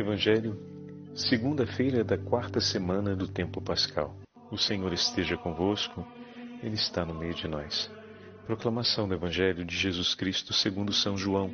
[0.00, 0.56] Evangelho,
[1.12, 4.14] segunda-feira da quarta semana do tempo pascal.
[4.48, 6.06] O Senhor esteja convosco,
[6.62, 7.90] Ele está no meio de nós.
[8.46, 11.50] Proclamação do Evangelho de Jesus Cristo segundo São João.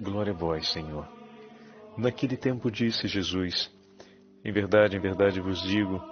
[0.00, 1.06] Glória a vós, Senhor.
[1.94, 3.70] Naquele tempo disse Jesus:
[4.42, 6.02] Em verdade, em verdade vos digo,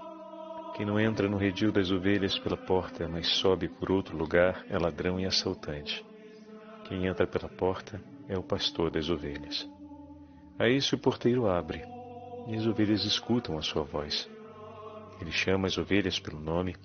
[0.77, 4.77] quem não entra no redil das ovelhas pela porta, mas sobe por outro lugar, é
[4.77, 6.05] ladrão e assaltante.
[6.85, 7.99] Quem entra pela porta
[8.29, 9.67] é o pastor das ovelhas.
[10.59, 11.83] A isso o porteiro abre,
[12.47, 14.29] e as ovelhas escutam a sua voz.
[15.21, 16.77] Ele chama as ovelhas pelo nome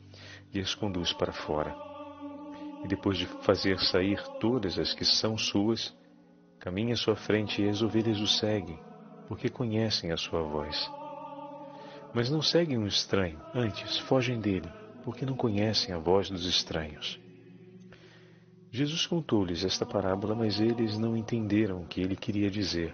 [0.53, 1.75] e as conduz para fora.
[2.83, 5.95] E depois de fazer sair todas as que são suas,
[6.59, 8.79] caminha à sua frente e as ovelhas o seguem,
[9.27, 10.89] porque conhecem a sua voz.
[12.13, 14.69] Mas não seguem um estranho, antes fogem dele,
[15.03, 17.19] porque não conhecem a voz dos estranhos.
[18.71, 22.93] Jesus contou-lhes esta parábola, mas eles não entenderam o que ele queria dizer.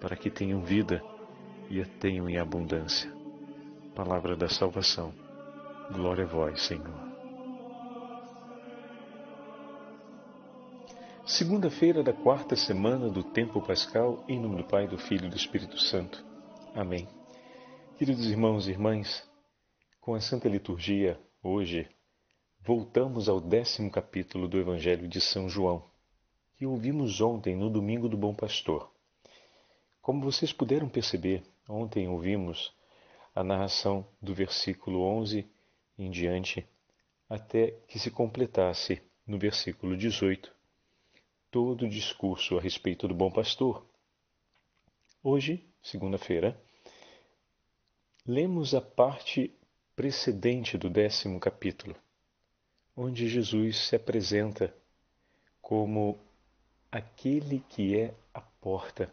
[0.00, 1.02] para que tenham vida
[1.68, 3.12] e a tenham em abundância.
[3.94, 5.12] Palavra da salvação.
[5.92, 7.10] Glória a vós, Senhor.
[11.26, 15.36] Segunda-feira da quarta semana do tempo pascal, em nome do Pai, do Filho e do
[15.36, 16.24] Espírito Santo.
[16.74, 17.06] Amém.
[17.96, 19.22] Queridos irmãos e irmãs,
[20.00, 21.88] com a Santa Liturgia, hoje,
[22.66, 25.84] voltamos ao décimo capítulo do Evangelho de São João,
[26.56, 28.90] que ouvimos ontem no Domingo do Bom Pastor.
[30.02, 32.72] Como vocês puderam perceber, ontem ouvimos
[33.34, 35.46] a narração do versículo 11
[35.98, 36.66] em diante,
[37.28, 40.50] até que se completasse no versículo 18
[41.50, 43.84] todo o discurso a respeito do bom pastor.
[45.22, 46.58] Hoje, segunda-feira,
[48.26, 49.54] lemos a parte
[49.94, 51.94] precedente do décimo capítulo,
[52.96, 54.74] onde Jesus se apresenta
[55.60, 56.18] como
[56.90, 59.12] aquele que é a porta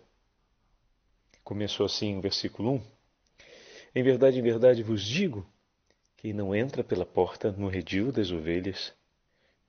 [1.47, 2.81] Começou assim o versículo 1.
[3.95, 5.47] Em verdade, em verdade vos digo:
[6.17, 8.93] quem não entra pela porta no redil das ovelhas,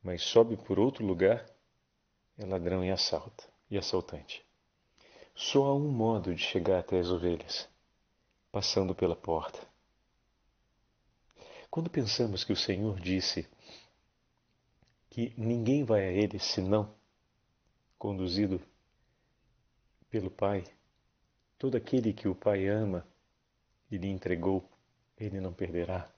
[0.03, 1.49] mas sobe por outro lugar,
[2.37, 4.44] é ladrão e assalta e assaltante.
[5.37, 7.69] Só há um modo de chegar até as ovelhas,
[8.50, 9.65] passando pela porta.
[11.71, 13.49] Quando pensamos que o Senhor disse
[15.09, 16.93] que ninguém vai a Ele senão
[17.97, 18.60] conduzido
[20.10, 20.65] pelo Pai,
[21.59, 23.05] Todo aquele que o Pai ama
[23.91, 24.65] e lhe entregou,
[25.19, 26.09] ele não perderá.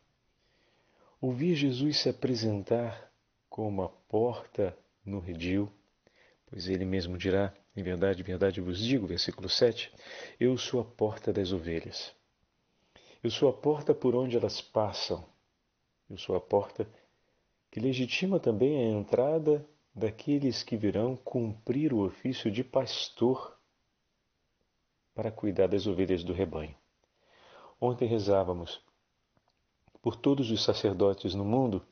[1.20, 3.10] Ouvir Jesus se apresentar
[3.48, 5.72] como a porta no redil,
[6.46, 9.92] pois ele mesmo dirá, em verdade, verdade vos digo, versículo 7,
[10.38, 12.14] eu sou a porta das ovelhas.
[13.22, 15.26] Eu sou a porta por onde elas passam.
[16.08, 16.86] Eu sou a porta
[17.70, 19.64] que legitima também a entrada
[19.94, 23.59] daqueles que virão cumprir o ofício de pastor
[25.14, 26.74] para cuidar das ovelhas do rebanho.
[27.80, 28.82] Ontem rezávamos
[30.02, 31.82] por todos os sacerdotes no mundo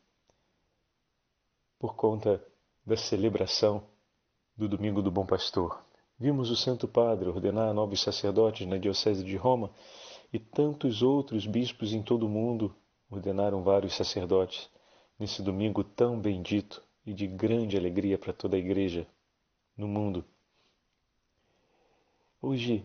[1.79, 2.45] por conta
[2.85, 3.87] da celebração
[4.57, 5.83] do Domingo do Bom Pastor.
[6.19, 9.71] Vimos o Santo Padre ordenar novos sacerdotes na Diocese de Roma
[10.33, 12.75] e tantos outros bispos em todo o mundo
[13.11, 14.69] ordenaram vários sacerdotes
[15.19, 19.07] nesse domingo tão bendito e de grande alegria para toda a Igreja
[19.77, 20.25] no mundo.
[22.43, 22.85] Hoje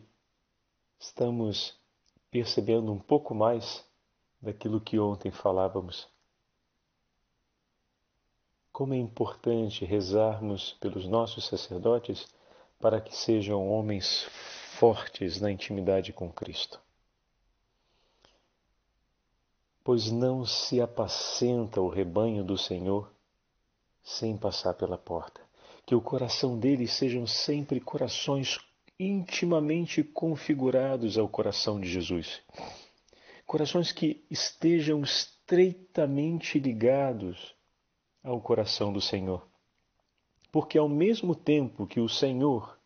[1.03, 1.77] estamos
[2.31, 3.85] percebendo um pouco mais
[4.41, 6.07] daquilo que ontem falávamos.
[8.71, 12.25] Como é importante rezarmos pelos nossos sacerdotes
[12.79, 14.23] para que sejam homens
[14.79, 16.79] fortes na intimidade com Cristo.
[19.83, 23.11] Pois não se apacenta o rebanho do Senhor
[24.01, 25.41] sem passar pela porta.
[25.85, 28.57] Que o coração deles sejam sempre corações
[29.00, 32.42] intimamente configurados ao coração de Jesus.
[33.45, 37.56] Corações que estejam estreitamente ligados
[38.24, 39.48] ao coração do Senhor.
[40.51, 42.80] Porque ao mesmo tempo que o Senhor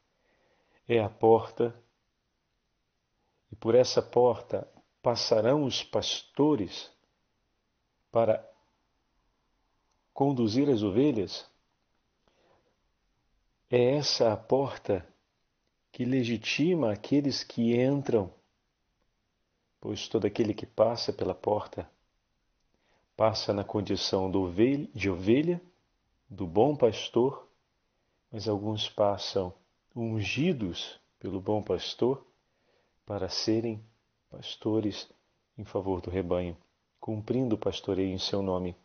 [0.87, 1.75] é a porta,
[3.51, 4.67] e por essa porta
[5.01, 6.91] passarão os pastores
[8.11, 8.43] para
[10.13, 11.45] conduzir as ovelhas,
[13.69, 15.07] é essa a porta
[15.97, 18.31] que legitima aqueles que entram
[19.81, 21.89] pois todo aquele que passa pela porta
[23.15, 25.59] passa na condição de ovelha,
[26.29, 27.47] do bom pastor,
[28.31, 29.51] mas alguns passam
[29.95, 32.23] ungidos pelo bom pastor
[33.03, 33.83] para serem
[34.29, 35.09] pastores
[35.57, 36.55] em favor do rebanho,
[36.99, 38.75] cumprindo o pastoreio em seu nome.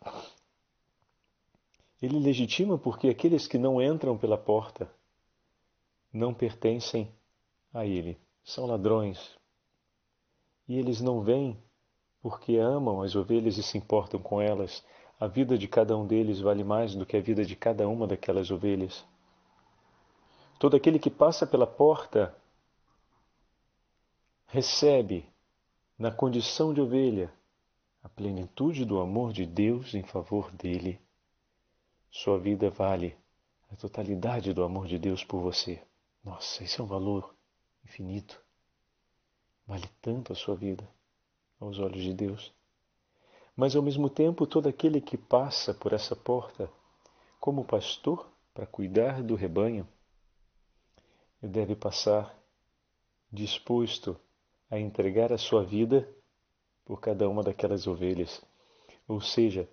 [2.01, 4.91] Ele legitima porque aqueles que não entram pela porta
[6.13, 7.11] não pertencem
[7.73, 9.35] a ele, são ladrões.
[10.67, 11.61] E eles não vêm
[12.21, 14.85] porque amam as ovelhas e se importam com elas.
[15.19, 18.07] A vida de cada um deles vale mais do que a vida de cada uma
[18.07, 19.05] daquelas ovelhas.
[20.59, 22.33] Todo aquele que passa pela porta
[24.47, 25.27] recebe,
[25.97, 27.33] na condição de ovelha,
[28.03, 30.99] a plenitude do amor de Deus em favor dele.
[32.11, 33.17] Sua vida vale
[33.71, 35.81] a totalidade do amor de Deus por você.
[36.23, 37.35] Nossa, esse é um valor
[37.83, 38.41] infinito.
[39.67, 40.87] Vale tanto a sua vida
[41.59, 42.53] aos olhos de Deus.
[43.55, 46.69] Mas ao mesmo tempo, todo aquele que passa por essa porta
[47.39, 49.87] como pastor para cuidar do rebanho,
[51.41, 52.37] deve passar
[53.31, 54.17] disposto
[54.69, 56.07] a entregar a sua vida
[56.85, 58.41] por cada uma daquelas ovelhas.
[59.07, 59.69] Ou seja,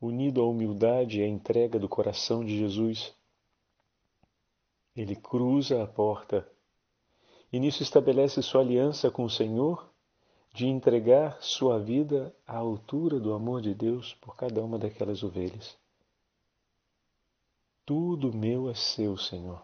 [0.00, 3.14] unido à humildade e à entrega do coração de Jesus,
[4.96, 6.48] ele cruza a porta
[7.52, 9.88] e nisso estabelece sua aliança com o Senhor
[10.54, 15.76] de entregar sua vida à altura do amor de Deus por cada uma daquelas ovelhas.
[17.84, 19.62] Tudo meu é seu, Senhor,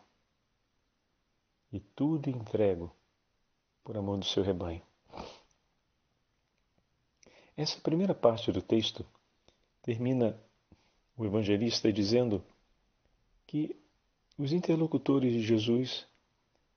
[1.72, 2.94] e tudo entrego
[3.82, 4.82] por amor do seu rebanho.
[7.56, 9.04] Essa primeira parte do texto
[9.82, 10.38] termina
[11.16, 12.44] o evangelista dizendo
[13.46, 13.81] que
[14.42, 16.04] os interlocutores de Jesus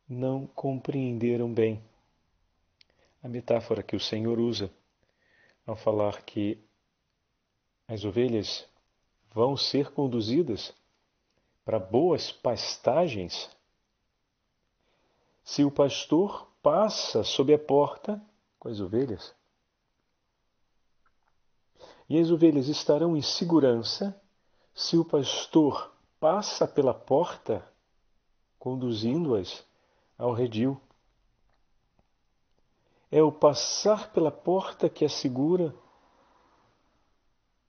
[0.07, 1.83] não compreenderam bem
[3.23, 4.71] a metáfora que o Senhor usa
[5.65, 6.59] ao falar que
[7.87, 8.67] as ovelhas
[9.33, 10.75] vão ser conduzidas
[11.65, 13.49] para boas pastagens
[15.43, 18.21] se o pastor passa sob a porta
[18.59, 19.33] com as ovelhas.
[22.07, 24.15] E as ovelhas estarão em segurança
[24.75, 25.94] se o pastor
[26.25, 27.63] passa pela porta
[28.57, 29.63] conduzindo-as
[30.17, 30.81] ao redil.
[33.11, 35.71] É o passar pela porta que assegura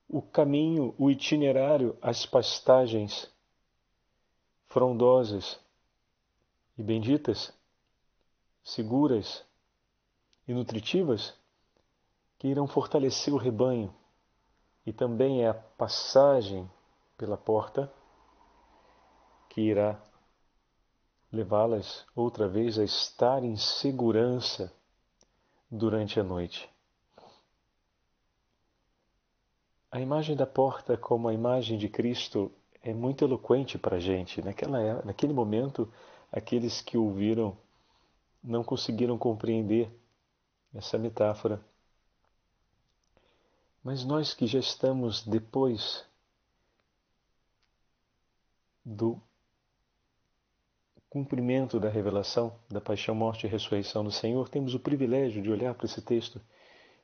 [0.09, 3.31] o caminho, o itinerário, as pastagens
[4.69, 5.61] frondosas
[6.79, 7.53] e benditas,
[8.65, 9.45] seguras
[10.49, 11.35] e nutritivas
[12.39, 13.95] que irão fortalecer o rebanho.
[14.87, 16.67] E também é a passagem
[17.19, 17.93] pela porta
[19.57, 19.99] que irá
[21.33, 24.71] levá-las outra vez a estar em segurança
[25.71, 26.69] durante a noite.
[29.91, 34.43] A imagem da porta como a imagem de Cristo é muito eloquente para a gente.
[34.43, 35.91] Naquela, naquele momento,
[36.31, 37.57] aqueles que ouviram
[38.45, 39.91] não conseguiram compreender
[40.75, 41.65] essa metáfora.
[43.83, 46.05] Mas nós que já estamos depois
[48.85, 49.19] do
[51.17, 55.75] cumprimento da revelação da paixão, morte e ressurreição do Senhor, temos o privilégio de olhar
[55.75, 56.39] para esse texto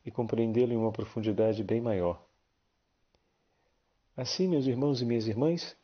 [0.04, 2.22] e compreendê-lo em uma profundidade bem maior.
[4.14, 5.74] Assim, meus irmãos e minhas irmãs,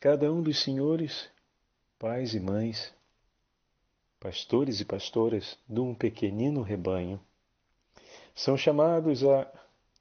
[0.00, 1.30] cada um dos senhores,
[2.00, 2.92] pais e mães,
[4.18, 7.20] pastores e pastoras de um pequenino rebanho,
[8.34, 9.48] são chamados a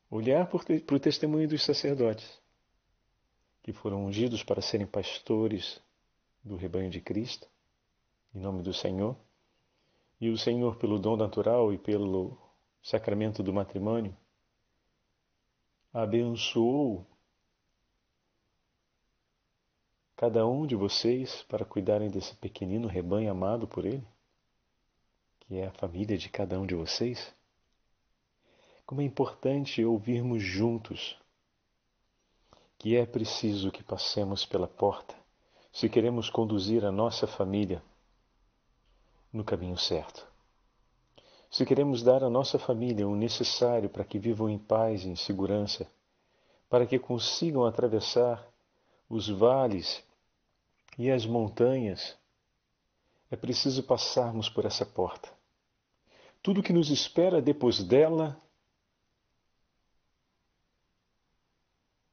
[0.09, 2.39] olhar para o testemunho dos sacerdotes,
[3.61, 5.79] que foram ungidos para serem pastores
[6.43, 7.47] do rebanho de Cristo,
[8.33, 9.15] em nome do Senhor,
[10.19, 12.37] e o Senhor, pelo dom natural e pelo
[12.81, 14.15] sacramento do matrimônio,
[15.93, 17.05] abençoou
[20.15, 24.07] cada um de vocês para cuidarem desse pequenino rebanho amado por Ele,
[25.39, 27.33] que é a família de cada um de vocês.
[28.85, 31.17] Como é importante ouvirmos juntos
[32.77, 35.20] que é preciso que passemos pela porta
[35.71, 37.81] se queremos conduzir a nossa família
[39.31, 40.27] no caminho certo.
[41.49, 45.15] Se queremos dar à nossa família o necessário para que vivam em paz e em
[45.15, 45.89] segurança,
[46.69, 48.45] para que consigam atravessar
[49.09, 50.03] os vales
[50.97, 52.17] e as montanhas,
[53.29, 55.29] é preciso passarmos por essa porta.
[56.41, 58.41] Tudo que nos espera depois dela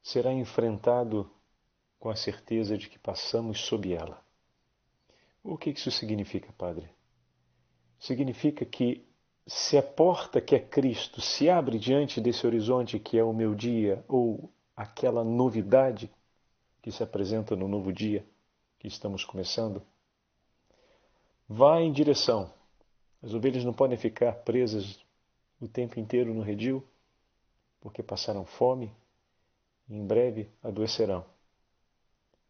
[0.03, 1.31] será enfrentado
[1.99, 4.23] com a certeza de que passamos sob ela.
[5.43, 6.89] O que isso significa, Padre?
[7.99, 9.05] Significa que
[9.47, 13.55] se a porta que é Cristo se abre diante desse horizonte que é o meu
[13.55, 16.11] dia ou aquela novidade
[16.83, 18.25] que se apresenta no novo dia
[18.79, 19.83] que estamos começando,
[21.49, 22.53] vá em direção.
[23.23, 25.05] As ovelhas não podem ficar presas
[25.61, 26.87] o tempo inteiro no redil,
[27.81, 28.93] porque passaram fome
[29.89, 31.25] e em breve adoecerão.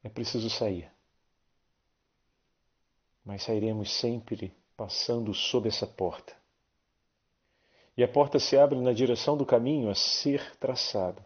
[0.02, 0.90] É preciso sair.
[3.24, 6.36] Mas sairemos sempre passando sob essa porta.
[7.96, 11.22] E a porta se abre na direção do caminho a ser traçado.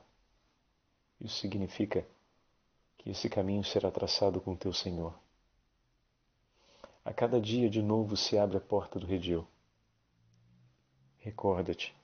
[1.21, 2.07] Isso significa
[2.97, 5.15] que esse caminho será traçado com teu Senhor.
[7.05, 9.47] A cada dia de novo se abre a porta do redil.
[11.19, 11.95] Recorda-te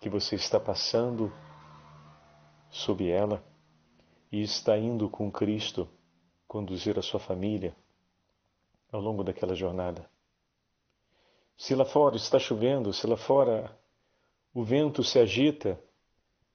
[0.00, 1.32] que você está passando
[2.70, 3.44] sob ela
[4.34, 5.88] e está indo com Cristo
[6.48, 7.72] conduzir a sua família
[8.90, 10.10] ao longo daquela jornada.
[11.56, 13.78] Se lá fora está chovendo, se lá fora
[14.52, 15.80] o vento se agita,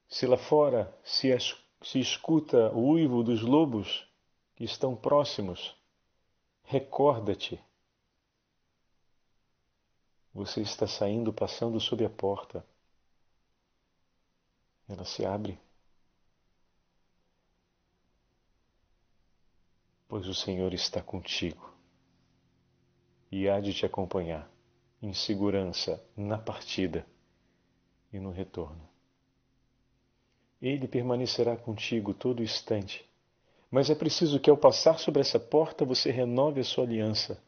[0.06, 1.34] se lá fora se,
[1.80, 4.06] se escuta o uivo dos lobos
[4.56, 5.74] que estão próximos,
[6.64, 7.58] recorda-te.
[10.34, 12.62] Você está saindo, passando sob a porta.
[14.86, 15.58] Ela se abre.
[20.10, 21.72] Pois o Senhor está contigo
[23.30, 24.50] e há de te acompanhar
[25.00, 27.06] em segurança na partida
[28.12, 28.82] e no retorno.
[30.60, 33.08] Ele permanecerá contigo todo instante,
[33.70, 37.40] mas é preciso que ao passar sobre essa porta você renove a sua aliança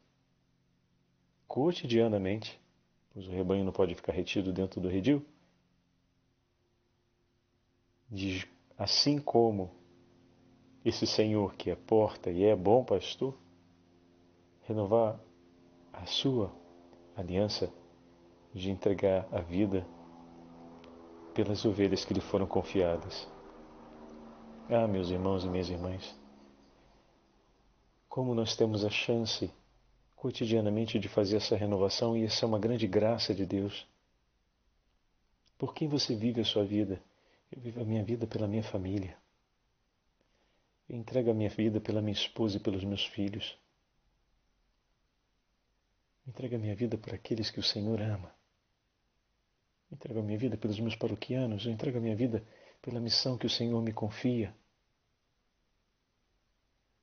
[1.49, 2.61] cotidianamente,
[3.13, 5.27] pois o rebanho não pode ficar retido dentro do redil.
[8.79, 9.82] Assim como
[10.85, 13.35] esse Senhor que é porta e é bom pastor,
[14.63, 15.21] renovar
[15.93, 16.53] a sua
[17.17, 17.73] aliança
[18.53, 19.87] de entregar a vida
[21.35, 23.29] pelas ovelhas que lhe foram confiadas.
[24.69, 26.15] Ah, meus irmãos e minhas irmãs,
[28.09, 29.51] como nós temos a chance
[30.17, 33.87] cotidianamente de fazer essa renovação e essa é uma grande graça de Deus.
[35.59, 37.01] Por quem você vive a sua vida?
[37.51, 39.17] Eu vivo a minha vida pela minha família.
[40.93, 43.59] Entrego a minha vida pela minha esposa e pelos meus filhos.
[46.27, 48.31] Entrego a minha vida por aqueles que o Senhor ama.
[49.91, 51.65] Entrego a minha vida pelos meus paroquianos.
[51.65, 52.47] Entrego a minha vida
[52.83, 54.55] pela missão que o Senhor me confia.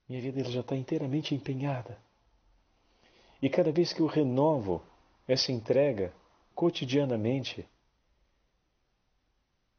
[0.08, 2.00] Minha vida já está inteiramente empenhada.
[3.42, 4.86] E cada vez que eu renovo
[5.28, 6.14] essa entrega
[6.54, 7.68] cotidianamente,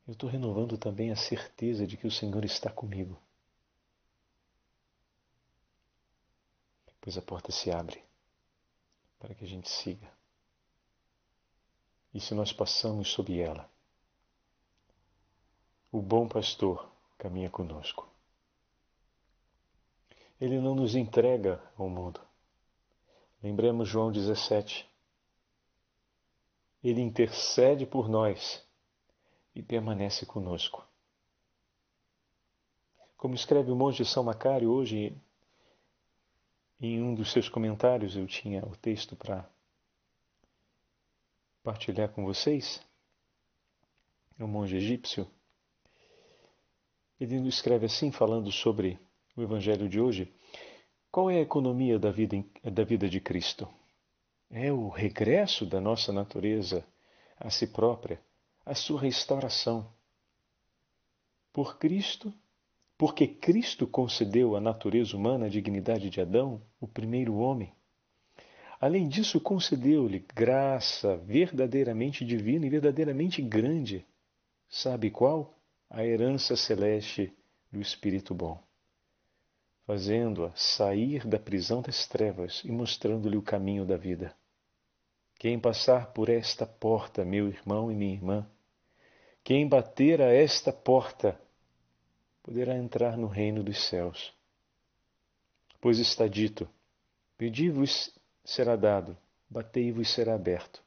[0.05, 3.17] eu estou renovando também a certeza de que o Senhor está comigo.
[7.01, 8.03] Pois a porta se abre
[9.19, 10.11] para que a gente siga.
[12.13, 13.71] E se nós passamos sob ela,
[15.93, 18.09] o bom pastor caminha conosco.
[20.41, 22.21] Ele não nos entrega ao mundo.
[23.43, 24.89] Lembremos João 17.
[26.83, 28.65] Ele intercede por nós
[29.55, 30.87] e permanece conosco.
[33.17, 35.15] Como escreve o monge São Macário hoje
[36.81, 39.49] em um dos seus comentários eu tinha o texto para
[41.63, 42.81] partilhar com vocês.
[44.39, 45.31] É um monge egípcio.
[47.21, 48.99] Ele nos escreve assim, falando sobre
[49.37, 50.33] o Evangelho de hoje.
[51.13, 53.69] Qual é a economia da vida, da vida de Cristo?
[54.49, 56.85] É o regresso da nossa natureza
[57.39, 58.21] a si própria,
[58.65, 59.93] a sua restauração.
[61.53, 62.33] Por Cristo
[63.01, 67.73] porque Cristo concedeu à natureza humana a dignidade de Adão, o primeiro homem.
[68.79, 74.05] Além disso, concedeu-lhe graça verdadeiramente divina e verdadeiramente grande.
[74.69, 75.59] Sabe qual?
[75.89, 77.33] A herança celeste
[77.73, 78.63] do Espírito bom,
[79.87, 84.37] fazendo-a sair da prisão das trevas e mostrando-lhe o caminho da vida.
[85.39, 88.47] Quem passar por esta porta, meu irmão e minha irmã,
[89.43, 91.41] quem bater a esta porta,
[92.43, 94.33] poderá entrar no reino dos céus.
[95.81, 96.69] Pois está dito:
[97.37, 98.13] Pedi-vos
[98.45, 99.17] será dado,
[99.49, 100.83] batei-vos será aberto.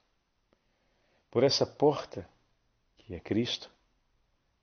[1.31, 2.27] Por essa porta,
[2.97, 3.71] que é Cristo,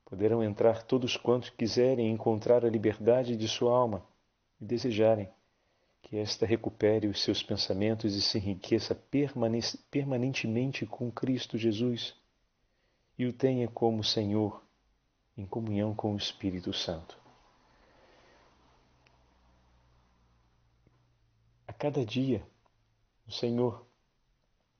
[0.05, 4.05] poderão entrar todos quantos quiserem encontrar a liberdade de sua alma
[4.59, 5.29] e desejarem
[6.01, 8.95] que esta recupere os seus pensamentos e se enriqueça
[9.89, 12.15] permanentemente com Cristo Jesus
[13.17, 14.61] e o tenha como Senhor
[15.41, 17.19] em comunhão com o Espírito Santo.
[21.67, 22.47] A cada dia,
[23.27, 23.85] o Senhor,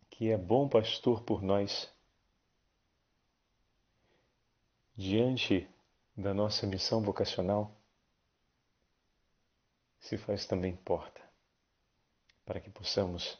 [0.09, 1.91] que é bom pastor por nós,
[4.95, 5.67] diante
[6.15, 7.75] da nossa missão vocacional,
[9.99, 11.21] se faz também porta
[12.45, 13.39] para que possamos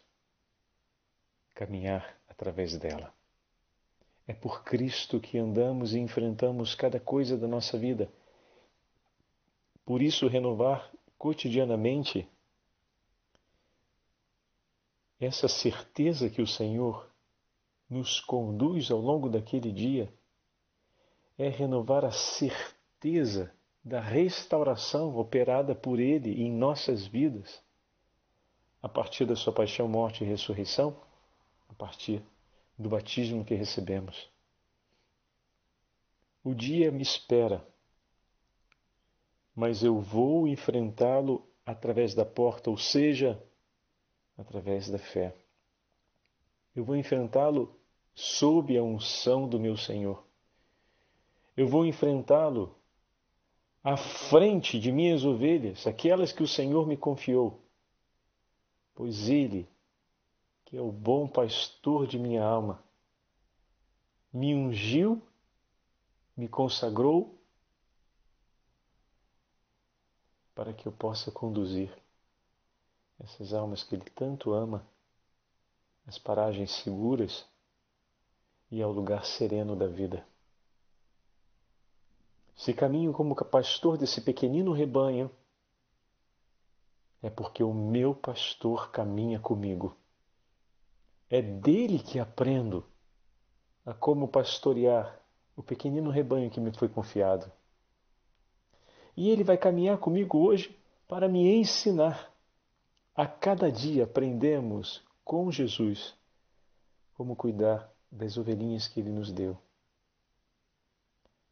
[1.53, 3.13] caminhar através dela.
[4.31, 8.09] É por Cristo que andamos e enfrentamos cada coisa da nossa vida.
[9.85, 12.25] Por isso, renovar cotidianamente
[15.19, 17.11] essa certeza que o Senhor
[17.89, 20.09] nos conduz ao longo daquele dia
[21.37, 27.61] é renovar a certeza da restauração operada por Ele em nossas vidas,
[28.81, 30.95] a partir da Sua paixão, morte e ressurreição,
[31.67, 32.23] a partir
[32.81, 34.29] do batismo que recebemos.
[36.43, 37.65] O dia me espera,
[39.55, 43.41] mas eu vou enfrentá-lo através da porta, ou seja,
[44.37, 45.35] através da fé.
[46.75, 47.79] Eu vou enfrentá-lo
[48.15, 50.25] sob a unção do meu Senhor.
[51.55, 52.75] Eu vou enfrentá-lo
[53.83, 57.61] à frente de minhas ovelhas, aquelas que o Senhor me confiou,
[58.95, 59.67] pois Ele,
[60.71, 62.81] que é o bom pastor de minha alma,
[64.31, 65.21] me ungiu,
[66.35, 67.37] me consagrou
[70.55, 71.93] para que eu possa conduzir
[73.19, 74.87] essas almas que Ele tanto ama
[76.07, 77.45] às paragens seguras
[78.71, 80.25] e ao lugar sereno da vida.
[82.55, 85.29] Se caminho como pastor desse pequenino rebanho,
[87.21, 89.97] é porque o meu pastor caminha comigo.
[91.31, 92.85] É dele que aprendo
[93.85, 95.17] a como pastorear
[95.55, 97.49] o pequenino rebanho que me foi confiado.
[99.15, 102.29] E ele vai caminhar comigo hoje para me ensinar.
[103.15, 106.13] A cada dia aprendemos com Jesus
[107.13, 109.57] como cuidar das ovelhinhas que ele nos deu,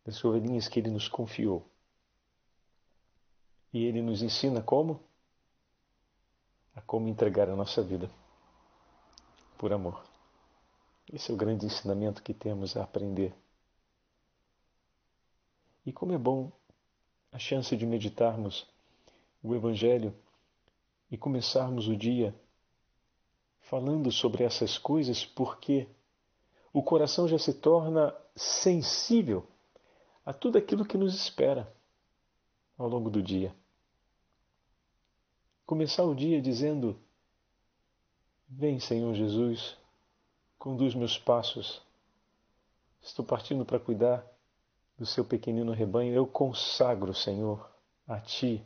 [0.05, 1.65] das ovelhinhas que ele nos confiou.
[3.71, 4.99] E ele nos ensina como?
[6.75, 8.09] A como entregar a nossa vida
[9.59, 10.01] por amor.
[11.11, 13.35] Esse é o grande ensinamento que temos a aprender.
[15.85, 16.49] E como é bom
[17.29, 18.65] a chance de meditarmos
[19.43, 20.15] o Evangelho
[21.11, 22.33] e começarmos o dia
[23.59, 25.87] falando sobre essas coisas, porque
[26.71, 29.45] o coração já se torna sensível
[30.25, 31.71] a tudo aquilo que nos espera
[32.77, 33.53] ao longo do dia.
[35.65, 36.97] Começar o dia dizendo:
[38.49, 39.77] Vem, Senhor Jesus,
[40.57, 41.81] conduz meus passos.
[42.99, 44.25] Estou partindo para cuidar
[44.97, 46.13] do seu pequenino rebanho.
[46.13, 47.69] Eu consagro, Senhor,
[48.07, 48.65] a Ti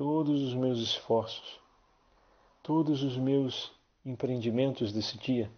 [0.00, 1.60] todos os meus esforços,
[2.62, 3.70] todos os meus
[4.02, 5.52] empreendimentos desse dia,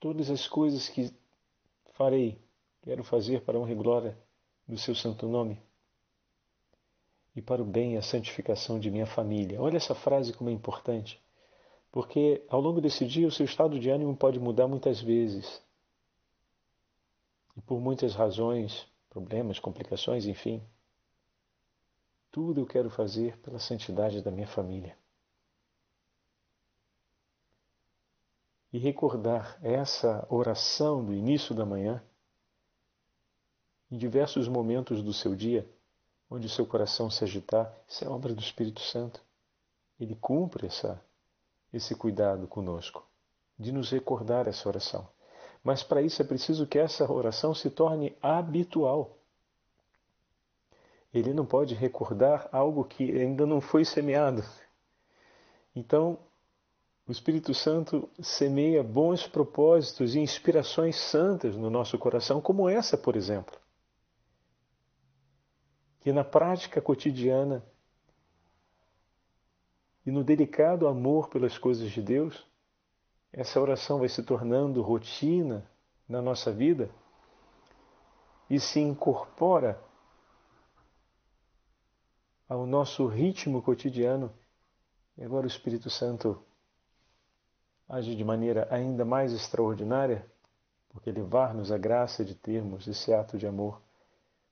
[0.00, 1.14] todas as coisas que
[1.92, 2.40] farei,
[2.80, 4.18] quero fazer para a honra e glória
[4.66, 5.60] do seu santo nome
[7.36, 9.60] e para o bem e a santificação de minha família.
[9.60, 11.22] Olha essa frase como é importante.
[11.94, 15.62] Porque ao longo desse dia o seu estado de ânimo pode mudar muitas vezes.
[17.56, 20.60] E por muitas razões, problemas, complicações, enfim.
[22.32, 24.98] Tudo eu quero fazer pela santidade da minha família.
[28.72, 32.02] E recordar essa oração do início da manhã,
[33.88, 35.64] em diversos momentos do seu dia,
[36.28, 39.22] onde o seu coração se agitar, isso é obra do Espírito Santo.
[40.00, 41.00] Ele cumpre essa
[41.74, 43.04] esse cuidado conosco,
[43.58, 45.08] de nos recordar essa oração.
[45.62, 49.18] Mas para isso é preciso que essa oração se torne habitual.
[51.12, 54.44] Ele não pode recordar algo que ainda não foi semeado.
[55.74, 56.18] Então,
[57.06, 63.16] o Espírito Santo semeia bons propósitos e inspirações santas no nosso coração, como essa, por
[63.16, 63.58] exemplo.
[66.00, 67.64] Que na prática cotidiana
[70.06, 72.46] e no delicado amor pelas coisas de Deus,
[73.32, 75.68] essa oração vai se tornando rotina
[76.08, 76.90] na nossa vida
[78.48, 79.82] e se incorpora
[82.48, 84.32] ao nosso ritmo cotidiano.
[85.16, 86.40] E agora o Espírito Santo
[87.88, 90.26] age de maneira ainda mais extraordinária,
[90.90, 93.80] porque levar-nos a graça de termos esse ato de amor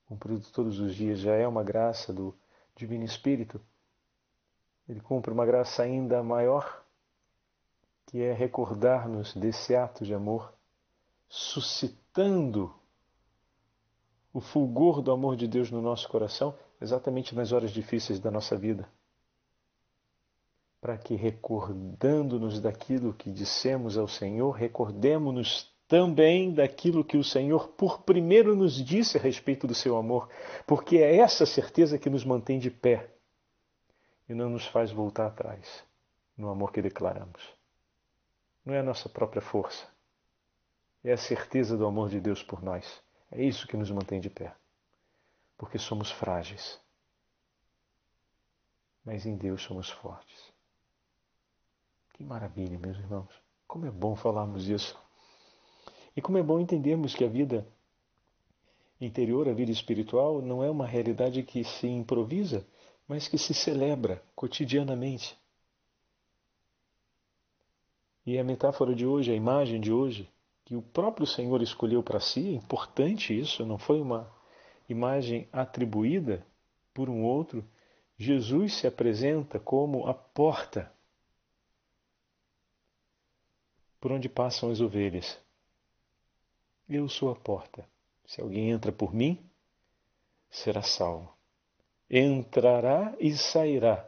[0.06, 2.34] cumprido todos os dias já é uma graça do
[2.74, 3.60] Divino Espírito
[4.92, 6.84] ele cumpre uma graça ainda maior,
[8.06, 10.52] que é recordar-nos desse ato de amor,
[11.28, 12.72] suscitando
[14.34, 18.56] o fulgor do amor de Deus no nosso coração, exatamente nas horas difíceis da nossa
[18.56, 18.88] vida.
[20.78, 28.02] para que, recordando-nos daquilo que dissemos ao Senhor, recordemos-nos também daquilo que o Senhor por
[28.02, 30.28] primeiro nos disse a respeito do seu amor,
[30.66, 33.11] porque é essa certeza que nos mantém de pé
[34.32, 35.84] e não nos faz voltar atrás
[36.38, 37.54] no amor que declaramos.
[38.64, 39.86] Não é a nossa própria força,
[41.04, 43.02] é a certeza do amor de Deus por nós.
[43.30, 44.54] É isso que nos mantém de pé,
[45.58, 46.80] porque somos frágeis,
[49.04, 50.50] mas em Deus somos fortes.
[52.14, 53.30] Que maravilha, meus irmãos.
[53.68, 54.98] Como é bom falarmos isso.
[56.16, 57.66] E como é bom entendermos que a vida
[58.98, 62.66] interior, a vida espiritual, não é uma realidade que se improvisa,
[63.12, 65.38] mas que se celebra cotidianamente.
[68.24, 70.32] E a metáfora de hoje, a imagem de hoje,
[70.64, 74.34] que o próprio Senhor escolheu para si, é importante isso, não foi uma
[74.88, 76.42] imagem atribuída
[76.94, 77.62] por um outro.
[78.16, 80.90] Jesus se apresenta como a porta
[84.00, 85.38] por onde passam as ovelhas.
[86.88, 87.86] Eu sou a porta.
[88.24, 89.38] Se alguém entra por mim,
[90.50, 91.31] será salvo.
[92.14, 94.06] Entrará e sairá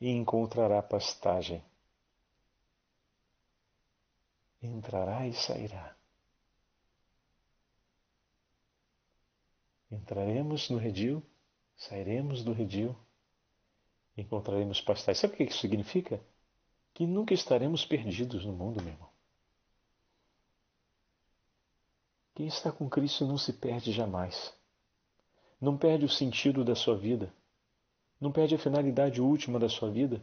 [0.00, 1.60] e encontrará pastagem.
[4.62, 5.96] Entrará e sairá.
[9.90, 11.20] Entraremos no redil,
[11.76, 12.96] sairemos do redil,
[14.16, 15.20] encontraremos pastagem.
[15.20, 16.22] Sabe o que isso significa?
[16.94, 19.10] Que nunca estaremos perdidos no mundo, meu irmão.
[22.36, 24.54] Quem está com Cristo não se perde jamais.
[25.60, 27.34] Não perde o sentido da sua vida.
[28.20, 30.22] Não perde a finalidade última da sua vida.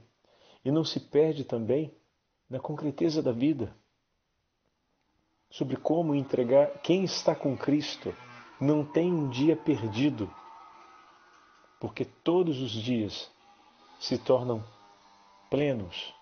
[0.64, 1.94] E não se perde também
[2.50, 3.76] na concreteza da vida.
[5.50, 6.80] Sobre como entregar.
[6.82, 8.14] Quem está com Cristo
[8.62, 10.32] não tem um dia perdido.
[11.80, 13.32] Porque todos os dias
[14.00, 14.64] se tornam
[15.50, 16.14] plenos,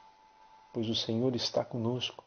[0.73, 2.23] pois o Senhor está conosco.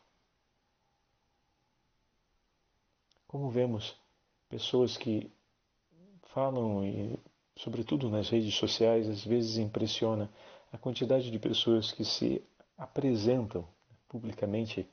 [3.26, 3.94] Como vemos
[4.48, 5.30] pessoas que
[6.32, 7.18] falam, e,
[7.58, 10.30] sobretudo nas redes sociais, às vezes impressiona
[10.72, 12.42] a quantidade de pessoas que se
[12.76, 13.66] apresentam
[14.08, 14.88] publicamente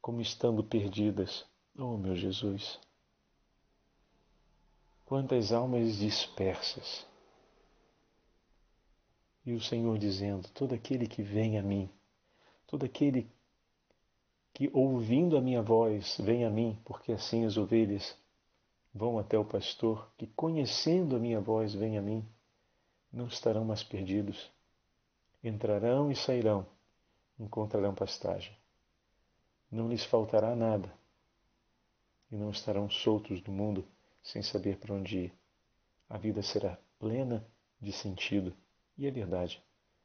[0.00, 1.46] como estando perdidas.
[1.78, 2.78] Oh, meu Jesus!
[5.06, 7.06] Quantas almas dispersas!
[9.46, 11.88] E o Senhor dizendo: todo aquele que vem a mim,
[12.66, 13.30] todo aquele
[14.52, 18.16] que ouvindo a minha voz vem a mim, porque assim as ovelhas
[18.94, 22.24] vão até o pastor, que conhecendo a minha voz vem a mim,
[23.12, 24.50] não estarão mais perdidos.
[25.42, 26.64] Entrarão e sairão,
[27.38, 28.56] encontrarão pastagem.
[29.70, 30.90] Não lhes faltará nada,
[32.30, 33.84] e não estarão soltos do mundo
[34.22, 35.32] sem saber para onde ir.
[36.08, 37.44] A vida será plena
[37.80, 38.54] de sentido,
[38.96, 39.62] e é verdade.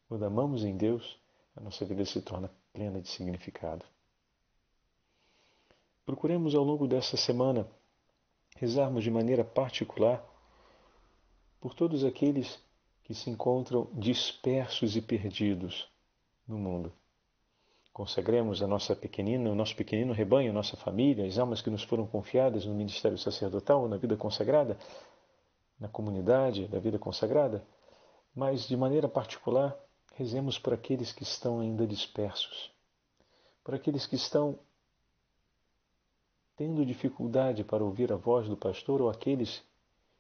[0.08, 1.20] Quando amamos em Deus,
[1.56, 3.86] a nossa vida se torna plena de significado.
[6.06, 7.70] Procuremos ao longo dessa semana
[8.56, 10.24] rezarmos de maneira particular
[11.60, 12.60] por todos aqueles
[13.04, 15.90] que se encontram dispersos e perdidos
[16.48, 16.94] no mundo.
[17.92, 21.84] Consagremos a nossa pequenina, o nosso pequenino rebanho, a nossa família, as almas que nos
[21.84, 24.78] foram confiadas no ministério sacerdotal, na vida consagrada,
[25.80, 27.66] na comunidade da vida consagrada,
[28.34, 29.78] mas de maneira particular,
[30.16, 32.72] rezemos por aqueles que estão ainda dispersos,
[33.64, 34.60] por aqueles que estão
[36.60, 39.64] tendo dificuldade para ouvir a voz do pastor ou aqueles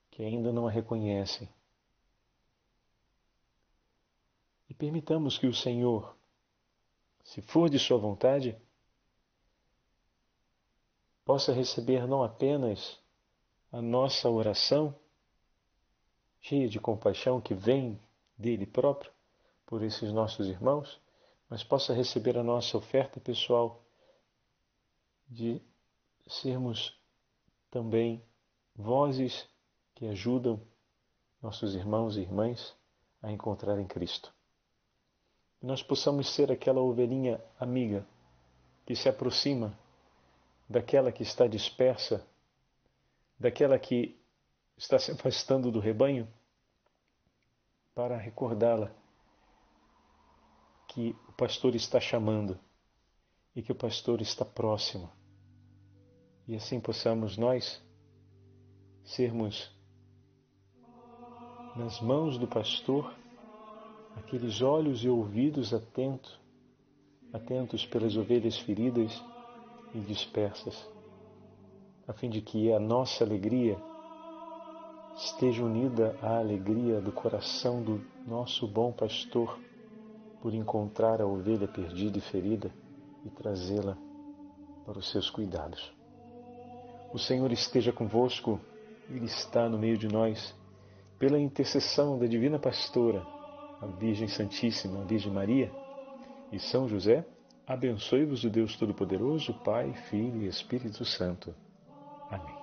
[0.10, 1.50] que ainda não a reconhecem.
[4.70, 6.16] E permitamos que o Senhor,
[7.26, 8.58] se for de Sua vontade,
[11.26, 12.98] possa receber não apenas
[13.70, 14.96] a nossa oração,
[16.40, 18.00] cheia de compaixão que vem
[18.38, 19.12] dele próprio
[19.66, 21.02] por esses nossos irmãos,
[21.50, 23.84] mas possa receber a nossa oferta pessoal
[25.28, 25.62] de
[26.30, 26.96] sermos
[27.72, 28.24] também
[28.76, 29.48] vozes
[29.96, 30.62] que ajudam
[31.42, 32.76] nossos irmãos e irmãs
[33.22, 34.34] a encontrar em Cristo.
[35.60, 38.08] Que nós possamos ser aquela ovelhinha amiga
[38.86, 39.78] que se aproxima
[40.70, 42.26] daquela que está dispersa,
[43.38, 44.18] daquela que
[44.78, 46.28] está se afastando do rebanho,
[47.94, 48.92] para recordá-la
[50.88, 52.58] que o pastor está chamando
[53.56, 55.12] e que o pastor está próximo
[56.50, 57.80] e assim possamos nós
[59.04, 59.72] sermos
[61.76, 63.14] nas mãos do pastor
[64.16, 66.40] aqueles olhos e ouvidos atentos,
[67.32, 69.24] atentos pelas ovelhas feridas
[69.94, 70.90] e dispersas,
[72.08, 73.78] a fim de que a nossa alegria
[75.18, 79.60] esteja unida à alegria do coração do nosso bom pastor,
[80.42, 82.74] por encontrar a ovelha perdida e ferida
[83.24, 83.96] e trazê-la
[84.84, 85.99] para os seus cuidados.
[87.12, 88.60] O Senhor esteja convosco,
[89.10, 90.56] Ele está no meio de nós.
[91.18, 93.26] Pela intercessão da Divina Pastora,
[93.82, 95.72] a Virgem Santíssima, a Virgem Maria
[96.52, 97.26] e São José,
[97.66, 101.54] abençoe-vos o Deus Todo-Poderoso, Pai, Filho e Espírito Santo.
[102.30, 102.59] Amém.